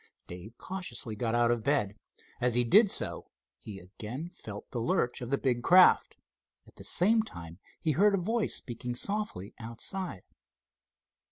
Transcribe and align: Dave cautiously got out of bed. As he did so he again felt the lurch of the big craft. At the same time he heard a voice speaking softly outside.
Dave 0.25 0.57
cautiously 0.57 1.15
got 1.15 1.35
out 1.35 1.51
of 1.51 1.61
bed. 1.63 1.95
As 2.39 2.55
he 2.55 2.63
did 2.63 2.89
so 2.89 3.29
he 3.59 3.77
again 3.77 4.31
felt 4.33 4.67
the 4.71 4.81
lurch 4.81 5.21
of 5.21 5.29
the 5.29 5.37
big 5.37 5.61
craft. 5.61 6.15
At 6.65 6.77
the 6.77 6.83
same 6.83 7.21
time 7.21 7.59
he 7.79 7.91
heard 7.91 8.15
a 8.15 8.17
voice 8.17 8.55
speaking 8.55 8.95
softly 8.95 9.53
outside. 9.59 10.23